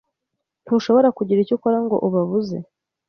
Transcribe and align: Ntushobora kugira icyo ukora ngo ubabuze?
Ntushobora 0.63 1.07
kugira 1.17 1.41
icyo 1.41 1.53
ukora 1.57 1.77
ngo 1.83 1.95
ubabuze? 2.07 2.57